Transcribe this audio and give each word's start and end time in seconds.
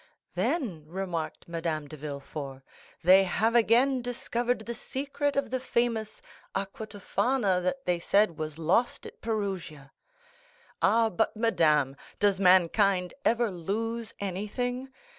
'""Then," 0.33 0.83
remarked 0.87 1.47
Madame 1.47 1.87
de 1.87 1.95
Villefort, 1.95 2.63
"they 3.03 3.23
have 3.25 3.53
again 3.53 4.01
discovered 4.01 4.61
the 4.61 4.73
secret 4.73 5.35
of 5.35 5.51
the 5.51 5.59
famous 5.59 6.23
aqua 6.55 6.87
Tofana 6.87 7.61
that 7.61 7.85
they 7.85 7.99
said 7.99 8.39
was 8.39 8.57
lost 8.57 9.05
at 9.05 9.21
Perugia." 9.21 9.91
"Ah, 10.81 11.11
but 11.11 11.35
madame, 11.37 11.95
does 12.17 12.39
mankind 12.39 13.13
ever 13.23 13.51
lose 13.51 14.15
anything? 14.19 14.89